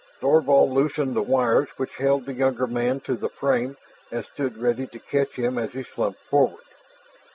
Thorvald 0.19 0.71
loosened 0.71 1.15
the 1.15 1.21
wires 1.21 1.67
which 1.77 1.97
held 1.97 2.25
the 2.25 2.33
younger 2.33 2.65
man 2.65 3.01
to 3.01 3.15
the 3.15 3.29
frame 3.29 3.77
and 4.11 4.25
stood 4.25 4.57
ready 4.57 4.87
to 4.87 4.97
catch 4.97 5.33
him 5.37 5.59
as 5.59 5.73
he 5.73 5.83
slumped 5.83 6.21
forward. 6.21 6.63